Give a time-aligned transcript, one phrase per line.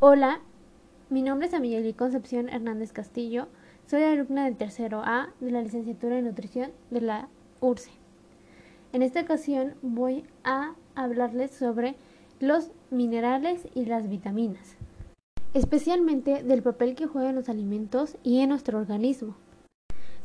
[0.00, 0.40] Hola,
[1.08, 3.46] mi nombre es Amiyeli Concepción Hernández Castillo.
[3.86, 7.28] Soy alumna del tercero A de la licenciatura en nutrición de la
[7.60, 7.92] URSE.
[8.92, 11.94] En esta ocasión voy a hablarles sobre
[12.40, 14.76] los minerales y las vitaminas,
[15.54, 19.36] especialmente del papel que juegan los alimentos y en nuestro organismo.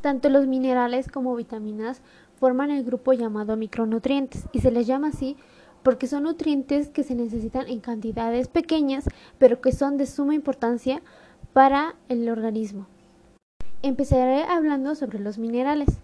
[0.01, 2.01] Tanto los minerales como vitaminas
[2.39, 5.38] forman el grupo llamado micronutrientes y se les llama así
[5.84, 9.05] porque son nutrientes que se necesitan en cantidades pequeñas,
[9.38, 11.02] pero que son de suma importancia
[11.54, 12.87] para el organismo.
[13.82, 16.00] Empezaré hablando sobre los minerales.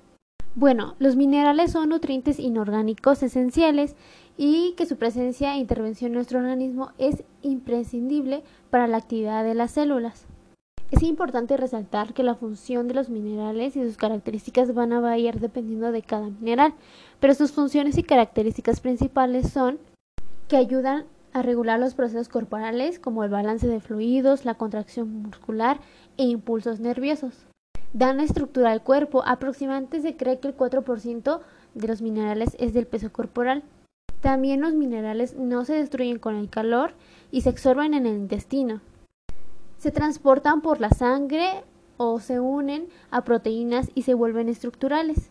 [0.56, 3.96] Bueno, los minerales son nutrientes inorgánicos esenciales
[4.38, 9.56] y que su presencia e intervención en nuestro organismo es imprescindible para la actividad de
[9.56, 10.28] las células.
[10.92, 15.40] Es importante resaltar que la función de los minerales y sus características van a variar
[15.40, 16.74] dependiendo de cada mineral,
[17.20, 19.80] pero sus funciones y características principales son
[20.48, 25.80] que ayudan a regular los procesos corporales como el balance de fluidos, la contracción muscular
[26.18, 27.46] e impulsos nerviosos.
[27.94, 31.40] Dan estructura al cuerpo, aproximadamente se cree que el 4%
[31.74, 33.64] de los minerales es del peso corporal.
[34.22, 36.94] También los minerales no se destruyen con el calor
[37.32, 38.82] y se absorben en el intestino
[39.86, 41.64] se transportan por la sangre
[41.98, 45.30] o se unen a proteínas y se vuelven estructurales.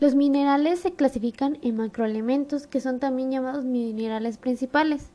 [0.00, 5.10] Los minerales se clasifican en macroelementos, que son también llamados minerales principales.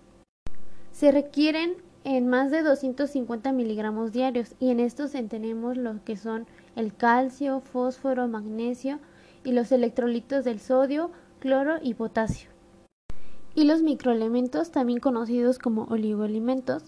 [0.91, 6.47] Se requieren en más de 250 miligramos diarios y en estos tenemos lo que son
[6.75, 8.99] el calcio, fósforo, magnesio
[9.45, 12.49] y los electrolitos del sodio, cloro y potasio.
[13.55, 16.83] Y los microelementos, también conocidos como oligoelementos,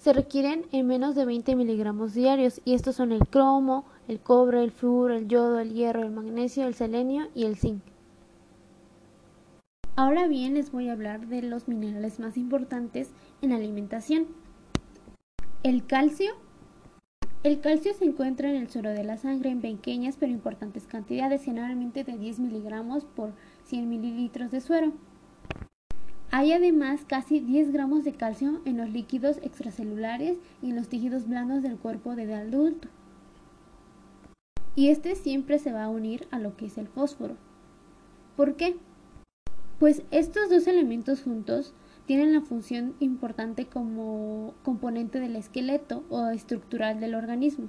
[0.00, 4.64] se requieren en menos de 20 miligramos diarios y estos son el cromo, el cobre,
[4.64, 7.82] el flúor, el yodo, el hierro, el magnesio, el selenio y el zinc.
[9.96, 13.10] Ahora bien les voy a hablar de los minerales más importantes
[13.42, 14.26] en alimentación.
[15.62, 16.32] El calcio.
[17.42, 21.44] El calcio se encuentra en el suero de la sangre en pequeñas pero importantes cantidades,
[21.44, 24.94] generalmente de 10 miligramos por 100 mililitros de suero.
[26.32, 31.26] Hay además casi 10 gramos de calcio en los líquidos extracelulares y en los tejidos
[31.26, 32.88] blandos del cuerpo de adulto.
[34.76, 37.36] Y este siempre se va a unir a lo que es el fósforo.
[38.36, 38.76] ¿Por qué?
[39.80, 41.74] Pues estos dos elementos juntos
[42.06, 47.68] tienen la función importante como componente del esqueleto o estructural del organismo.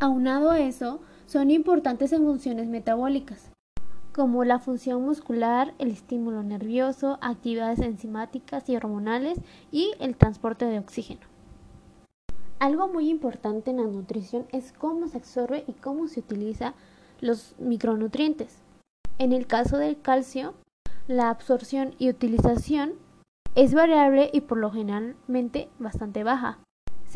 [0.00, 3.52] Aunado a eso, son importantes en funciones metabólicas,
[4.16, 9.38] como la función muscular, el estímulo nervioso, actividades enzimáticas y hormonales
[9.70, 11.20] y el transporte de oxígeno.
[12.58, 16.72] Algo muy importante en la nutrición es cómo se absorbe y cómo se utiliza
[17.20, 18.56] los micronutrientes.
[19.18, 20.54] En el caso del calcio,
[21.08, 22.94] la absorción y utilización
[23.54, 26.58] es variable y por lo generalmente bastante baja.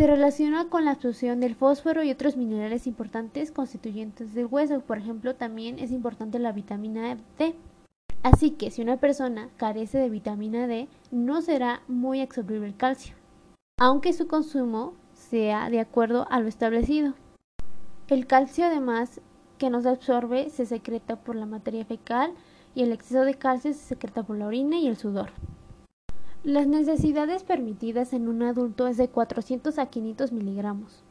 [0.01, 4.81] Se relaciona con la absorción del fósforo y otros minerales importantes constituyentes del hueso.
[4.81, 7.55] Por ejemplo, también es importante la vitamina D.
[8.23, 13.15] Así que si una persona carece de vitamina D, no será muy absorbible el calcio,
[13.79, 17.13] aunque su consumo sea de acuerdo a lo establecido.
[18.09, 19.21] El calcio además
[19.59, 22.33] que no se absorbe se secreta por la materia fecal
[22.75, 25.29] y el exceso de calcio se secreta por la orina y el sudor.
[26.43, 31.05] Las necesidades permitidas en un adulto es de 400 a 500 miligramos.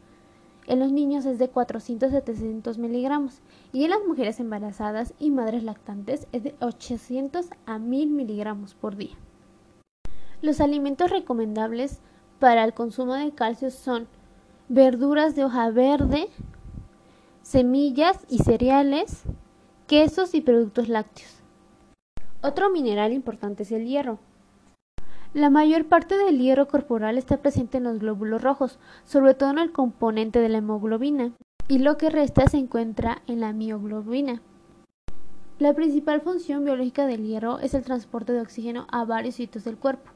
[0.65, 3.41] En los niños es de 400 a 700 miligramos
[3.71, 8.95] y en las mujeres embarazadas y madres lactantes es de 800 a 1000 miligramos por
[8.95, 9.15] día.
[10.41, 12.01] Los alimentos recomendables
[12.39, 14.07] para el consumo de calcio son
[14.67, 16.27] verduras de hoja verde,
[17.43, 19.25] semillas y cereales,
[19.85, 21.43] quesos y productos lácteos.
[22.41, 24.17] Otro mineral importante es el hierro.
[25.33, 29.59] La mayor parte del hierro corporal está presente en los glóbulos rojos, sobre todo en
[29.59, 31.33] el componente de la hemoglobina,
[31.67, 34.41] y lo que resta se encuentra en la mioglobina.
[35.59, 39.77] La principal función biológica del hierro es el transporte de oxígeno a varios sitios del
[39.77, 40.09] cuerpo.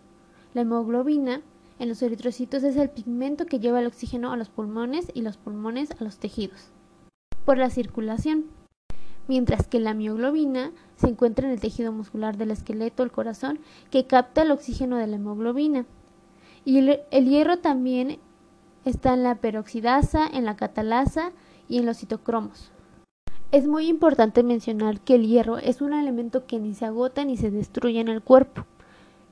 [0.55, 1.41] La hemoglobina
[1.77, 5.37] en los eritrocitos es el pigmento que lleva el oxígeno a los pulmones y los
[5.37, 6.71] pulmones a los tejidos.
[7.45, 8.45] Por la circulación
[9.27, 13.59] mientras que la mioglobina se encuentra en el tejido muscular del esqueleto, el corazón,
[13.89, 15.85] que capta el oxígeno de la hemoglobina.
[16.65, 18.19] Y el, hierro también
[18.85, 21.31] está en la peroxidasa, en la catalasa
[21.67, 22.71] y en los citocromos.
[23.51, 27.37] Es muy importante mencionar que el hierro es un elemento que ni se agota ni
[27.37, 28.65] se destruye en el cuerpo,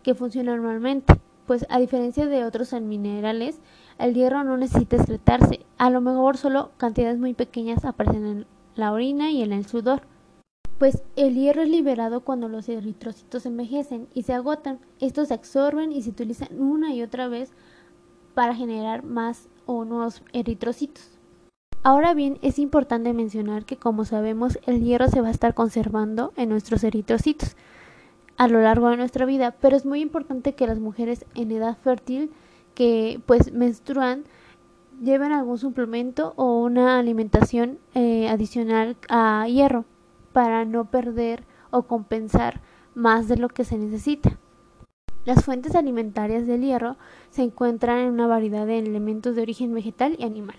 [0.04, 1.16] que funciona normalmente,
[1.48, 3.60] pues a diferencia de otros minerales,
[3.98, 8.46] el hierro no necesita excretarse, a lo mejor solo cantidades muy pequeñas aparecen en
[8.76, 10.02] la orina y en el sudor.
[10.78, 14.80] Pues el hierro es liberado cuando los eritrocitos envejecen y se agotan.
[15.00, 17.52] Estos se absorben y se utilizan una y otra vez
[18.34, 21.20] para generar más o nuevos eritrocitos.
[21.84, 26.32] Ahora bien, es importante mencionar que como sabemos el hierro se va a estar conservando
[26.36, 27.56] en nuestros eritrocitos
[28.38, 31.78] a lo largo de nuestra vida, pero es muy importante que las mujeres en edad
[31.78, 32.32] fértil
[32.76, 34.24] que pues menstruan
[35.02, 39.86] lleven algún suplemento o una alimentación eh, adicional a hierro
[40.32, 42.62] para no perder o compensar
[42.94, 44.38] más de lo que se necesita.
[45.26, 46.98] Las fuentes alimentarias del hierro
[47.30, 50.58] se encuentran en una variedad de elementos de origen vegetal y animal.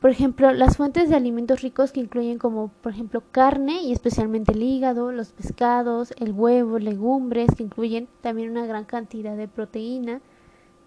[0.00, 4.52] Por ejemplo, las fuentes de alimentos ricos que incluyen como por ejemplo carne y especialmente
[4.52, 10.20] el hígado, los pescados, el huevo, legumbres que incluyen también una gran cantidad de proteína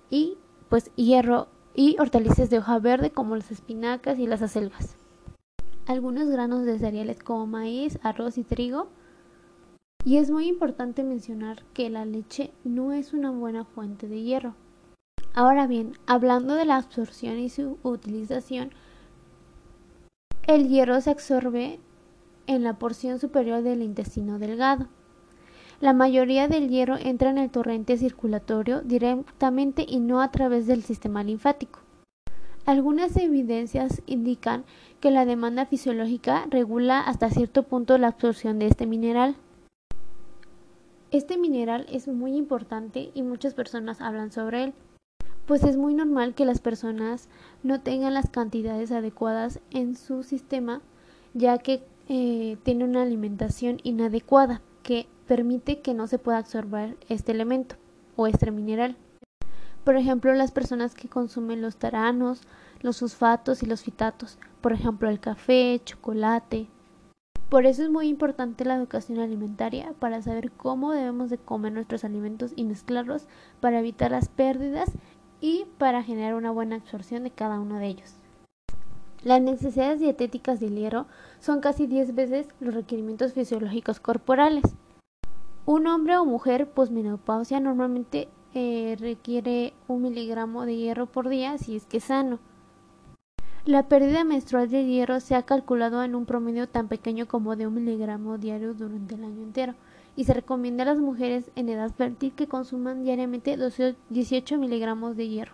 [0.10, 0.38] y
[0.70, 1.48] pues hierro
[1.80, 4.98] y hortalizas de hoja verde como las espinacas y las acelgas.
[5.88, 8.90] Algunos granos de cereales como maíz, arroz y trigo.
[10.04, 14.56] Y es muy importante mencionar que la leche no es una buena fuente de hierro.
[15.34, 18.72] Ahora bien, hablando de la absorción y su utilización,
[20.48, 21.80] el hierro se absorbe
[22.46, 24.90] en la porción superior del intestino delgado.
[25.82, 30.84] La mayoría del hierro entra en el torrente circulatorio directamente y no a través del
[30.84, 31.80] sistema linfático.
[32.66, 34.66] Algunas evidencias indican
[35.00, 39.38] que la demanda fisiológica regula hasta cierto punto la absorción de este mineral.
[41.12, 44.74] Este mineral es muy importante y muchas personas hablan sobre él
[45.50, 47.28] pues es muy normal que las personas
[47.64, 50.84] no tengan las cantidades adecuadas en su sistema,
[51.34, 57.34] ya que eh, tiene una alimentación inadecuada que permite que no se pueda absorber este
[57.34, 57.76] elemento
[58.16, 58.98] o este mineral.
[59.84, 62.42] Por ejemplo, las personas que consumen los taranos,
[62.82, 66.68] los fosfatos y los fitatos, por ejemplo, el café, chocolate.
[67.48, 72.04] Por eso es muy importante la educación alimentaria para saber cómo debemos de comer nuestros
[72.04, 73.28] alimentos y mezclarlos
[73.60, 74.90] para evitar las pérdidas
[75.42, 78.16] y para generar una buena absorción de cada uno de ellos.
[79.24, 81.06] Las necesidades dietéticas del hierro
[81.40, 84.64] son casi 10 veces los requerimientos fisiológicos corporales.
[85.72, 91.76] Un hombre o mujer posmenopausia normalmente eh, requiere un miligramo de hierro por día si
[91.76, 92.40] es que es sano.
[93.66, 97.68] La pérdida menstrual de hierro se ha calculado en un promedio tan pequeño como de
[97.68, 99.76] un miligramo diario durante el año entero
[100.16, 103.56] y se recomienda a las mujeres en edad fértil que consuman diariamente
[104.10, 105.54] 18 miligramos de hierro.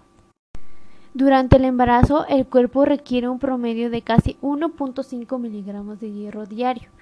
[1.14, 6.95] Durante el embarazo, el cuerpo requiere un promedio de casi 1.5 miligramos de hierro diario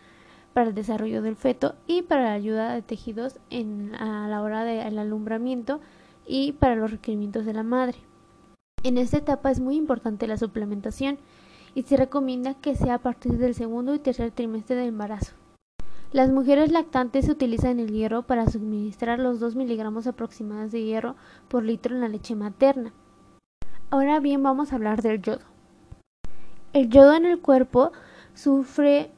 [0.54, 4.64] para el desarrollo del feto y para la ayuda de tejidos en, a la hora
[4.64, 5.82] del alumbramiento
[6.26, 7.98] y para los requerimientos de la madre.
[8.84, 11.18] En esta etapa es muy importante la suplementación
[11.76, 15.34] y se recomienda que sea a partir del segundo y tercer trimestre del embarazo.
[16.12, 21.16] Las mujeres lactantes utilizan el hierro para suministrar los 2 miligramos aproximados de hierro
[21.48, 22.94] por litro en la leche materna.
[23.90, 25.42] Ahora bien, vamos a hablar del yodo.
[26.74, 27.92] El yodo en el cuerpo
[28.36, 29.12] sufre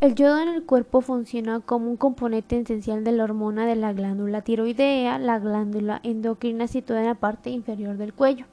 [0.00, 3.92] el yodo en el cuerpo funciona como un componente esencial de la hormona de la
[3.92, 8.46] glándula tiroidea, la glándula endocrina situada en la parte inferior del cuello.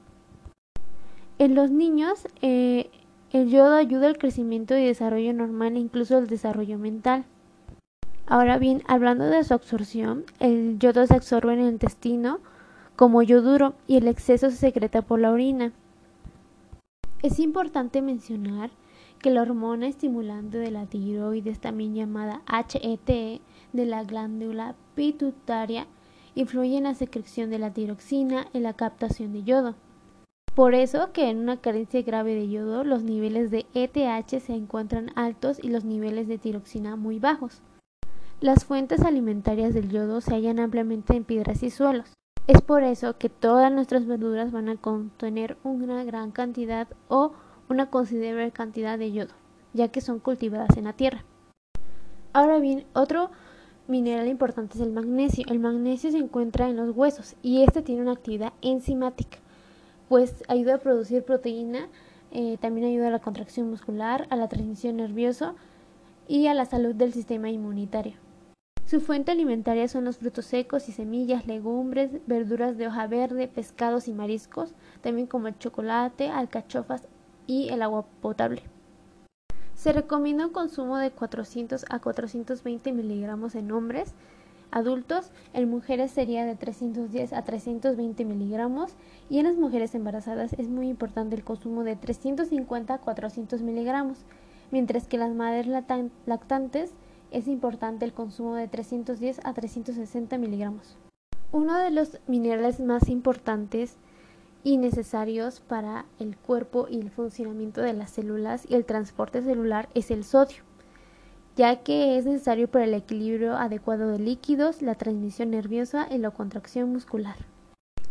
[1.38, 2.90] En los niños, eh,
[3.32, 7.26] el yodo ayuda al crecimiento y desarrollo normal e incluso al desarrollo mental.
[8.26, 12.40] Ahora bien, hablando de su absorción, el yodo se absorbe en el intestino
[12.96, 15.74] como yoduro y el exceso se secreta por la orina.
[17.22, 18.72] Es importante mencionar
[19.26, 23.42] que la hormona estimulante de la tiroides, también llamada HET,
[23.74, 25.88] de la glándula pituitaria,
[26.36, 29.74] influye en la secreción de la tiroxina y la captación de yodo.
[30.54, 35.10] Por eso que en una carencia grave de yodo los niveles de ETH se encuentran
[35.16, 37.64] altos y los niveles de tiroxina muy bajos.
[38.42, 42.14] Las fuentes alimentarias del yodo se hallan ampliamente en piedras y suelos.
[42.46, 47.32] Es por eso que todas nuestras verduras van a contener una gran cantidad o
[47.70, 49.34] una considerable cantidad de yodo,
[49.74, 51.24] ya que son cultivadas en la tierra.
[52.34, 53.32] Ahora bien, otro
[53.88, 55.46] mineral importante es el magnesio.
[55.48, 59.38] El magnesio se encuentra en los huesos y este tiene una actividad enzimática,
[60.10, 61.88] pues ayuda a producir proteína,
[62.32, 65.56] eh, también ayuda a la contracción muscular, a la transmisión nerviosa
[66.28, 68.14] y a la salud del sistema inmunitario.
[68.86, 74.08] Su fuente alimentaria son los frutos secos y semillas, legumbres, verduras de hoja verde, pescados
[74.08, 77.08] y mariscos, también como el chocolate, alcachofas
[77.48, 78.64] y el agua potable.
[79.74, 84.14] Se recomienda un consumo de 400 a 420 miligramos en hombres
[84.76, 88.94] adultos, en mujeres sería de 310 a 320 miligramos
[89.30, 94.20] y en las mujeres embarazadas es muy importante el consumo de 350 a 400 miligramos,
[94.72, 95.68] mientras que las madres
[96.26, 96.92] lactantes
[97.32, 100.98] es importante el consumo de 310 a 360 miligramos.
[101.54, 103.98] Uno de los minerales más importantes
[104.66, 109.88] y necesarios para el cuerpo y el funcionamiento de las células y el transporte celular
[109.94, 110.64] es el sodio,
[111.56, 116.32] ya que es necesario para el equilibrio adecuado de líquidos, la transmisión nerviosa y la
[116.32, 117.36] contracción muscular.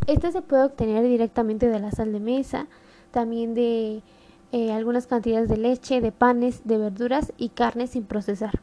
[0.07, 2.67] Esta se puede obtener directamente de la sal de mesa,
[3.11, 4.01] también de
[4.53, 8.61] eh, algunas cantidades de leche, de panes, de verduras y carnes sin procesar.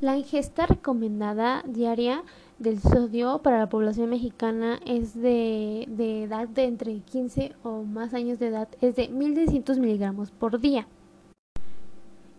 [0.00, 2.24] La ingesta recomendada diaria
[2.58, 8.14] del sodio para la población mexicana es de, de, edad de entre 15 o más
[8.14, 10.86] años de edad, es de 1200 miligramos por día.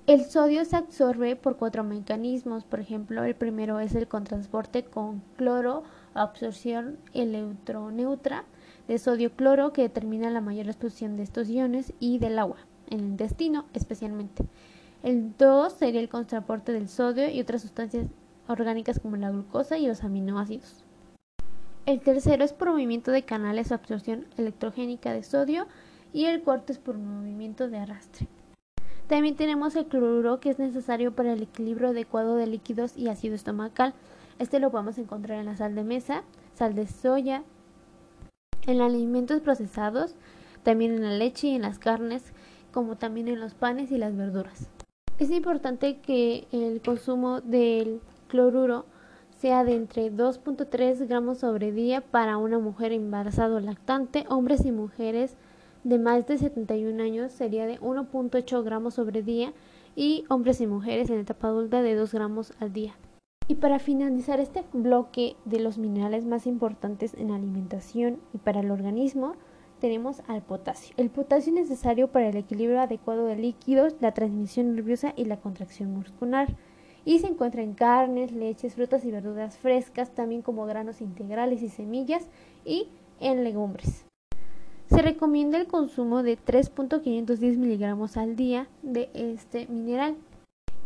[0.07, 5.21] El sodio se absorbe por cuatro mecanismos, por ejemplo, el primero es el contransporte con
[5.35, 5.83] cloro,
[6.13, 8.45] absorción electroneutra
[8.87, 12.57] de sodio-cloro que determina la mayor explosión de estos iones y del agua,
[12.89, 14.45] en el intestino especialmente.
[15.03, 18.07] El 2 sería el contraporte del sodio y otras sustancias
[18.47, 20.83] orgánicas como la glucosa y los aminoácidos.
[21.85, 25.67] El tercero es por movimiento de canales o absorción electrogénica de sodio
[26.11, 28.27] y el cuarto es por movimiento de arrastre.
[29.07, 33.35] También tenemos el cloruro que es necesario para el equilibrio adecuado de líquidos y ácido
[33.35, 33.93] estomacal.
[34.37, 36.23] Este lo podemos encontrar en la sal de mesa,
[36.55, 37.43] sal de soya,
[38.65, 40.15] en alimentos procesados,
[40.63, 42.33] también en la leche y en las carnes,
[42.73, 44.69] como también en los panes y las verduras.
[45.19, 48.85] Es importante que el consumo del cloruro
[49.37, 54.71] sea de entre 2.3 gramos sobre día para una mujer embarazada o lactante, hombres y
[54.71, 55.37] mujeres
[55.83, 59.53] de más de 71 años sería de 1.8 gramos sobre día
[59.95, 62.95] y hombres y mujeres en etapa adulta de 2 gramos al día.
[63.47, 68.71] Y para finalizar este bloque de los minerales más importantes en alimentación y para el
[68.71, 69.35] organismo,
[69.79, 70.93] tenemos al potasio.
[70.97, 75.37] El potasio es necesario para el equilibrio adecuado de líquidos, la transmisión nerviosa y la
[75.37, 76.55] contracción muscular.
[77.07, 81.69] Y se encuentra en carnes, leches, frutas y verduras frescas, también como granos integrales y
[81.69, 82.27] semillas,
[82.65, 82.89] y
[83.21, 84.03] en legumbres.
[84.87, 90.17] Se recomienda el consumo de 3.510 miligramos al día de este mineral.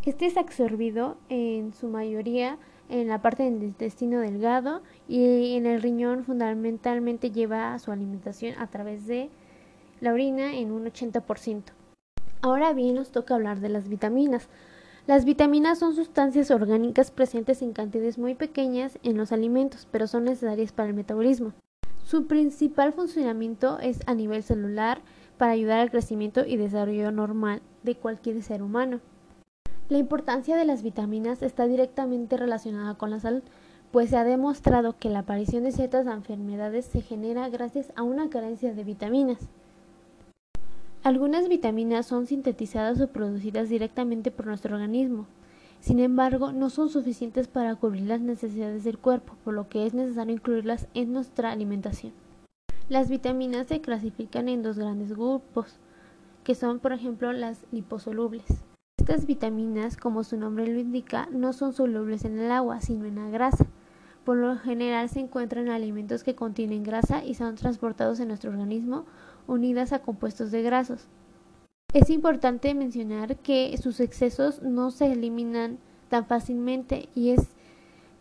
[0.05, 5.81] Este es absorbido en su mayoría en la parte del intestino delgado y en el
[5.81, 9.31] riñón fundamentalmente lleva su alimentación a través de
[10.01, 11.63] la orina en un 80%.
[12.43, 14.49] Ahora bien nos toca hablar de las vitaminas.
[15.07, 20.25] Las vitaminas son sustancias orgánicas presentes en cantidades muy pequeñas en los alimentos, pero son
[20.25, 21.53] necesarias para el metabolismo.
[22.03, 25.01] Su principal funcionamiento es a nivel celular
[25.39, 28.99] para ayudar al crecimiento y desarrollo normal de cualquier ser humano.
[29.89, 33.41] La importancia de las vitaminas está directamente relacionada con la salud,
[33.91, 38.29] pues se ha demostrado que la aparición de ciertas enfermedades se genera gracias a una
[38.29, 39.39] carencia de vitaminas.
[41.03, 45.25] Algunas vitaminas son sintetizadas o producidas directamente por nuestro organismo.
[45.79, 49.95] Sin embargo, no son suficientes para cubrir las necesidades del cuerpo, por lo que es
[49.95, 52.13] necesario incluirlas en nuestra alimentación.
[52.87, 55.79] Las vitaminas se clasifican en dos grandes grupos,
[56.43, 58.45] que son, por ejemplo, las liposolubles.
[58.99, 63.15] Estas vitaminas, como su nombre lo indica, no son solubles en el agua, sino en
[63.15, 63.65] la grasa.
[64.23, 68.51] Por lo general se encuentran en alimentos que contienen grasa y son transportados en nuestro
[68.51, 69.05] organismo
[69.51, 71.07] unidas a compuestos de grasos.
[71.93, 75.77] Es importante mencionar que sus excesos no se eliminan
[76.09, 77.49] tan fácilmente y es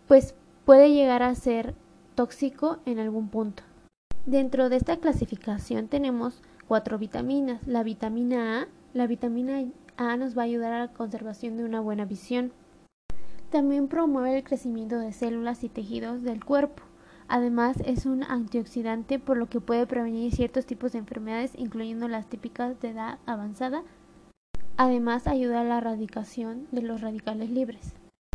[0.08, 0.34] pues
[0.64, 1.74] puede llegar a ser
[2.16, 3.62] tóxico en algún punto.
[4.26, 9.64] Dentro de esta clasificación tenemos cuatro vitaminas, la vitamina A, la vitamina
[9.96, 12.52] A nos va a ayudar a la conservación de una buena visión.
[13.50, 16.82] También promueve el crecimiento de células y tejidos del cuerpo.
[17.32, 22.26] Además, es un antioxidante por lo que puede prevenir ciertos tipos de enfermedades, incluyendo las
[22.26, 23.84] típicas de edad avanzada.
[24.76, 27.94] Además, ayuda a la erradicación de los radicales libres.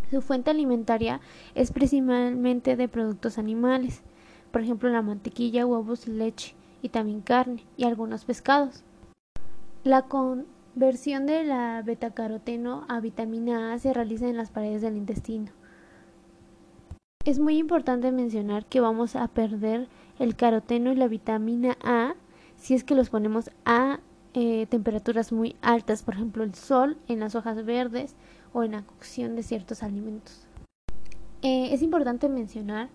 [0.09, 1.19] Su fuente alimentaria
[1.55, 4.01] es principalmente de productos animales,
[4.51, 8.85] por ejemplo la mantequilla, huevos, leche y también carne y algunos pescados.
[9.83, 14.95] La con versión de la betacaroteno a vitamina A se realiza en las paredes del
[14.95, 15.51] intestino.
[17.25, 19.87] Es muy importante mencionar que vamos a perder
[20.19, 22.13] el caroteno y la vitamina A
[22.55, 23.99] si es que los ponemos a
[24.35, 28.15] eh, temperaturas muy altas, por ejemplo el sol en las hojas verdes
[28.53, 30.45] o en la cocción de ciertos alimentos.
[31.41, 32.89] Eh, es importante mencionar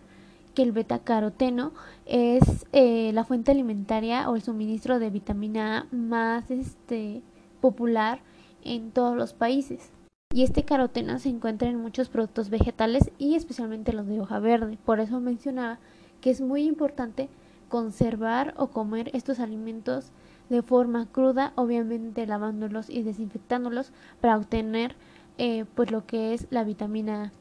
[0.55, 1.73] que el betacaroteno
[2.07, 7.23] es eh, la fuente alimentaria o el suministro de vitamina A más este,
[7.61, 8.21] popular
[8.63, 9.91] en todos los países.
[10.33, 14.79] Y este caroteno se encuentra en muchos productos vegetales y especialmente los de hoja verde.
[14.85, 15.81] Por eso mencionaba
[16.21, 17.29] que es muy importante
[17.69, 20.13] conservar o comer estos alimentos
[20.49, 24.95] de forma cruda, obviamente lavándolos y desinfectándolos para obtener
[25.39, 27.33] eh, pues lo que es la vitamina A.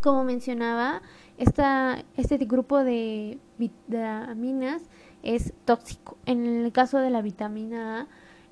[0.00, 1.02] Como mencionaba,
[1.38, 4.82] esta, este grupo de vitaminas
[5.24, 6.16] es tóxico.
[6.26, 8.06] En el caso de la vitamina A,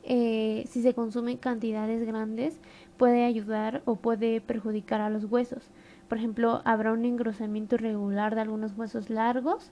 [0.07, 2.59] eh, si se consume en cantidades grandes,
[2.97, 5.71] puede ayudar o puede perjudicar a los huesos.
[6.09, 9.71] Por ejemplo, habrá un engrosamiento irregular de algunos huesos largos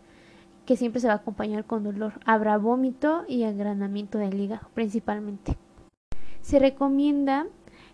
[0.66, 2.14] que siempre se va a acompañar con dolor.
[2.24, 5.56] Habrá vómito y agranamiento del hígado principalmente.
[6.40, 7.46] Se recomienda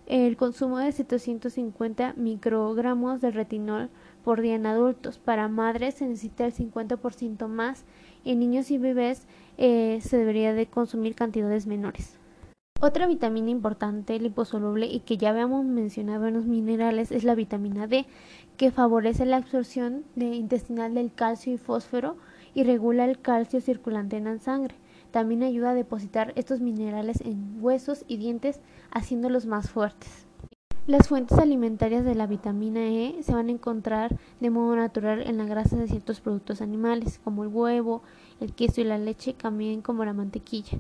[0.07, 3.91] el consumo de 750 microgramos de retinol
[4.25, 5.19] por día en adultos.
[5.19, 7.85] Para madres se necesita el 50% más.
[8.25, 9.27] En niños y bebés
[9.59, 12.18] eh, se debería de consumir cantidades menores.
[12.81, 17.89] Otra vitamina importante, liposoluble y que ya habíamos mencionado en los minerales es la vitamina
[17.89, 18.07] D,
[18.57, 22.17] que favorece la absorción de intestinal del calcio y fósforo
[22.55, 24.77] y regula el calcio circulante en la sangre.
[25.11, 28.61] También ayuda a depositar estos minerales en huesos y dientes,
[28.93, 30.29] haciéndolos más fuertes.
[30.87, 35.37] Las fuentes alimentarias de la vitamina E se van a encontrar de modo natural en
[35.37, 38.03] la grasa de ciertos productos animales, como el huevo,
[38.41, 40.79] el queso y la leche, también como la mantequilla.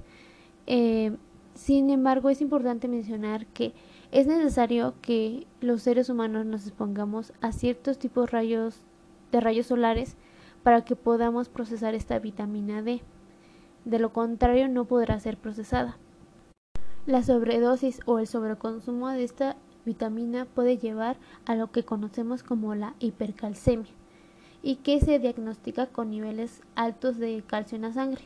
[0.66, 1.16] Eh,
[1.58, 3.74] sin embargo, es importante mencionar que
[4.12, 10.16] es necesario que los seres humanos nos expongamos a ciertos tipos de rayos solares
[10.62, 13.02] para que podamos procesar esta vitamina D.
[13.84, 15.98] De lo contrario, no podrá ser procesada.
[17.06, 22.76] La sobredosis o el sobreconsumo de esta vitamina puede llevar a lo que conocemos como
[22.76, 23.90] la hipercalcemia
[24.62, 28.22] y que se diagnostica con niveles altos de calcio en la sangre.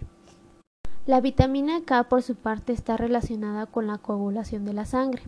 [1.04, 5.22] La vitamina K por su parte está relacionada con la coagulación de la sangre.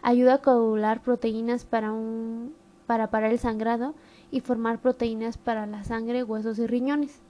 [0.00, 2.54] Ayuda a coagular proteínas para, un,
[2.86, 3.96] para parar el sangrado
[4.30, 7.22] y formar proteínas para la sangre, huesos y riñones.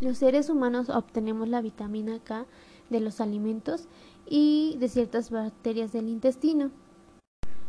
[0.00, 2.44] Los seres humanos obtenemos la vitamina K
[2.90, 3.86] de los alimentos
[4.26, 6.72] y de ciertas bacterias del intestino.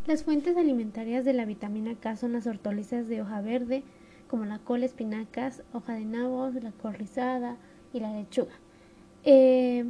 [0.07, 3.83] Las fuentes alimentarias de la vitamina K son las hortalizas de hoja verde,
[4.27, 7.57] como la col, espinacas, hoja de nabos, la col rizada
[7.93, 8.53] y la lechuga.
[9.23, 9.85] Eh,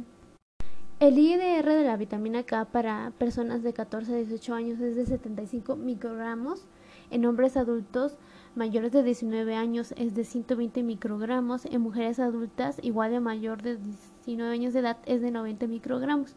[0.98, 5.06] el IDR de la vitamina K para personas de 14 a 18 años es de
[5.06, 6.66] 75 microgramos.
[7.10, 8.18] En hombres adultos
[8.54, 11.64] mayores de 19 años es de 120 microgramos.
[11.64, 13.78] En mujeres adultas igual de mayor de
[14.26, 16.34] 19 años de edad es de 90 microgramos.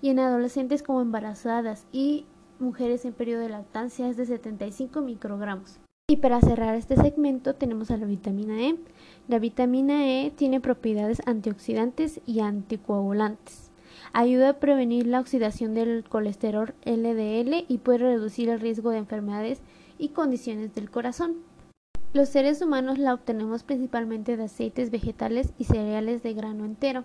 [0.00, 2.24] Y en adolescentes como embarazadas y
[2.58, 5.80] mujeres en periodo de lactancia es de 75 microgramos.
[6.10, 8.76] Y para cerrar este segmento tenemos a la vitamina E.
[9.28, 13.70] La vitamina E tiene propiedades antioxidantes y anticoagulantes.
[14.14, 19.60] Ayuda a prevenir la oxidación del colesterol LDL y puede reducir el riesgo de enfermedades
[19.98, 21.36] y condiciones del corazón.
[22.14, 27.04] Los seres humanos la obtenemos principalmente de aceites vegetales y cereales de grano entero.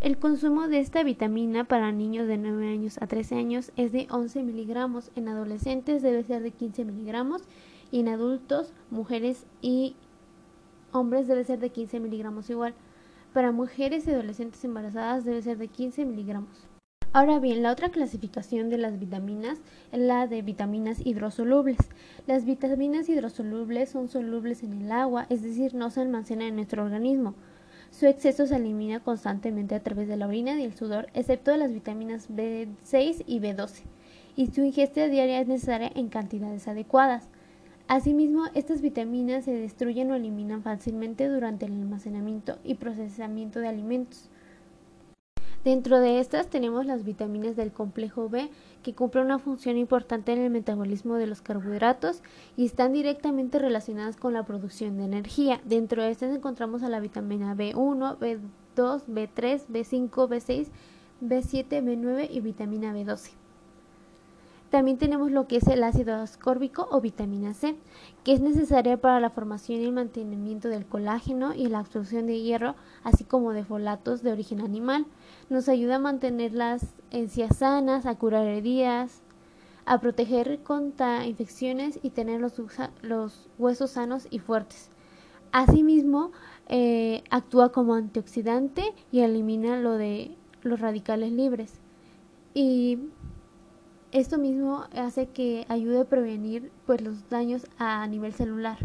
[0.00, 4.06] El consumo de esta vitamina para niños de 9 años a 13 años es de
[4.10, 7.42] 11 miligramos, en adolescentes debe ser de 15 miligramos
[7.90, 9.96] y en adultos, mujeres y
[10.92, 12.74] hombres debe ser de 15 miligramos igual.
[13.32, 16.68] Para mujeres y adolescentes embarazadas debe ser de 15 miligramos.
[17.12, 19.58] Ahora bien, la otra clasificación de las vitaminas
[19.90, 21.78] es la de vitaminas hidrosolubles.
[22.26, 26.84] Las vitaminas hidrosolubles son solubles en el agua, es decir, no se almacenan en nuestro
[26.84, 27.34] organismo.
[27.90, 31.72] Su exceso se elimina constantemente a través de la orina y el sudor, excepto las
[31.72, 33.82] vitaminas B6 y B12,
[34.36, 37.28] y su ingesta diaria es necesaria en cantidades adecuadas.
[37.88, 44.28] Asimismo, estas vitaminas se destruyen o eliminan fácilmente durante el almacenamiento y procesamiento de alimentos.
[45.64, 48.50] Dentro de estas tenemos las vitaminas del complejo B,
[48.86, 52.22] que cumplen una función importante en el metabolismo de los carbohidratos
[52.56, 55.60] y están directamente relacionadas con la producción de energía.
[55.64, 60.68] Dentro de estas encontramos a la vitamina B1, B2, B3, B5, B6,
[61.20, 63.32] B7, B9 y vitamina B12.
[64.70, 67.76] También tenemos lo que es el ácido ascórbico o vitamina C,
[68.24, 72.40] que es necesaria para la formación y el mantenimiento del colágeno y la absorción de
[72.40, 72.74] hierro,
[73.04, 75.06] así como de folatos de origen animal.
[75.50, 79.22] Nos ayuda a mantener las encías sanas, a curar heridas,
[79.84, 84.90] a proteger contra infecciones y tener los, huesos sanos y fuertes.
[85.52, 86.32] Asimismo,
[86.68, 91.80] eh, actúa como antioxidante y elimina lo de los radicales libres.
[92.52, 92.98] Y
[94.20, 98.78] esto mismo hace que ayude a prevenir pues, los daños a nivel celular.